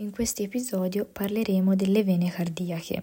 [0.00, 3.02] In questo episodio parleremo delle vene cardiache.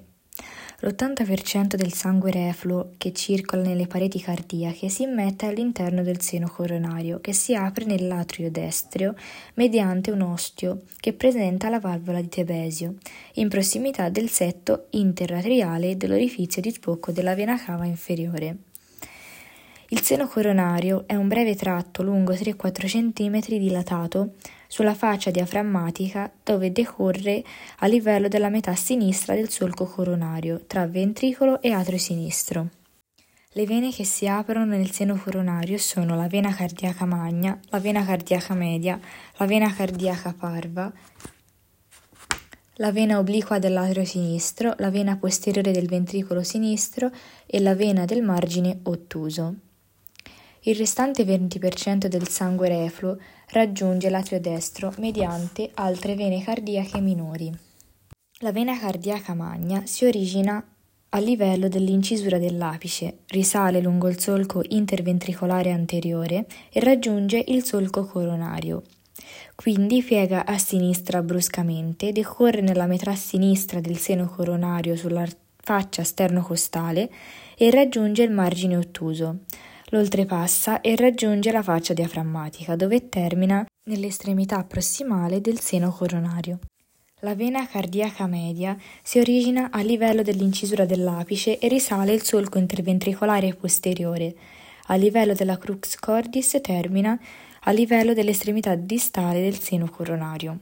[0.79, 7.19] L'80% del sangue refluo che circola nelle pareti cardiache si immette all'interno del seno coronario
[7.21, 9.15] che si apre nell'atrio destro
[9.53, 12.95] mediante un osteo che presenta la valvola di Tebesio
[13.33, 18.57] in prossimità del setto interatriale dell'orifizio di sbocco della vena cava inferiore.
[19.89, 24.33] Il seno coronario è un breve tratto lungo 3-4 cm dilatato
[24.67, 27.43] sulla faccia diaframmatica dove decorre
[27.79, 32.69] a livello della metà sinistra del solco coronario tra ventricolo e atrio sinistro.
[33.51, 38.05] Le vene che si aprono nel seno coronario sono la vena cardiaca magna, la vena
[38.05, 38.99] cardiaca media,
[39.37, 40.91] la vena cardiaca parva,
[42.79, 47.09] la vena obliqua dell'atrio sinistro, la vena posteriore del ventricolo sinistro
[47.47, 49.55] e la vena del margine ottuso.
[50.61, 53.17] Il restante 20% del sangue refluo
[53.49, 57.51] raggiunge l'atrio destro mediante altre vene cardiache minori.
[58.39, 60.63] La vena cardiaca magna si origina
[61.09, 68.83] a livello dell'incisura dell'apice, risale lungo il solco interventricolare anteriore e raggiunge il solco coronario.
[69.55, 75.25] Quindi piega a sinistra bruscamente, decorre nella metà sinistra del seno coronario sulla
[75.55, 77.09] faccia sternocostale
[77.57, 79.39] e raggiunge il margine ottuso
[79.89, 86.59] lo oltrepassa e raggiunge la faccia diaframmatica, dove termina nell'estremità prossimale del seno coronario.
[87.21, 93.55] La vena cardiaca media si origina a livello dell'incisura dell'apice e risale il solco interventricolare
[93.55, 94.35] posteriore.
[94.87, 97.19] A livello della crux cordis termina
[97.61, 100.59] a livello dell'estremità distale del seno coronario.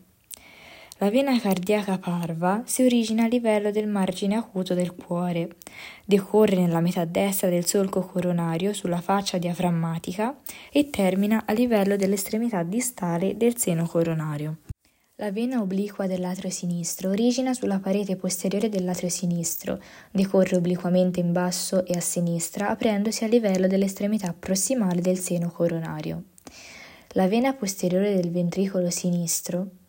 [1.00, 5.58] La vena cardiaca parva si origina a livello del margine acuto del cuore,
[6.06, 10.40] decorre nella metà destra del solco coronario sulla faccia diaframmatica
[10.72, 14.60] e termina a livello dell'estremità distale del seno coronario.
[15.16, 21.86] La vena obliqua dell'atrio sinistro origina sulla parete posteriore dell'atrio sinistro, decorre obliquamente in basso
[21.86, 26.24] e a sinistra, aprendosi a livello dell'estremità prossimale del seno coronario.
[27.10, 29.84] La vena posteriore del ventricolo sinistro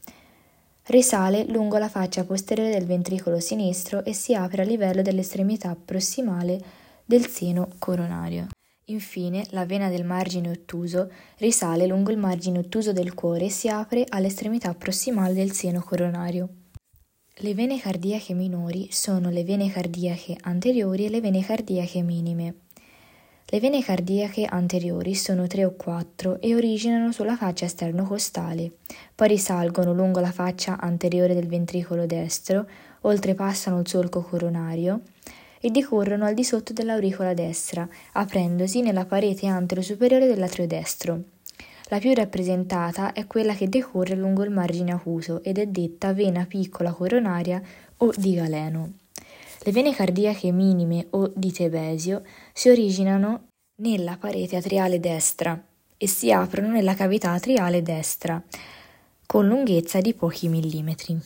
[0.89, 6.63] Risale lungo la faccia posteriore del ventricolo sinistro e si apre a livello dell'estremità prossimale
[7.05, 8.47] del seno coronario.
[8.85, 13.69] Infine, la vena del margine ottuso risale lungo il margine ottuso del cuore e si
[13.69, 16.49] apre all'estremità prossimale del seno coronario.
[17.39, 22.66] Le vene cardiache minori sono le vene cardiache anteriori e le vene cardiache minime.
[23.49, 28.73] Le vene cardiache anteriori sono tre o quattro e originano sulla faccia esternocostale,
[29.15, 32.67] poi risalgono lungo la faccia anteriore del ventricolo destro,
[33.03, 35.03] oltrepassano il solco coronario
[35.61, 41.23] e decorrono al di sotto dell'auricola destra, aprendosi nella parete antero-superiore dell'atrio destro.
[41.85, 46.47] La più rappresentata è quella che decorre lungo il margine acuto ed è detta vena
[46.47, 47.63] piccola coronaria
[47.99, 48.93] o di galeno.
[49.67, 52.23] Le vene cardiache minime o di Tebesio
[52.53, 53.49] si originano
[53.83, 55.61] nella parete atriale destra
[55.97, 58.41] e si aprono nella cavità atriale destra
[59.27, 61.21] con lunghezza di pochi millimetri.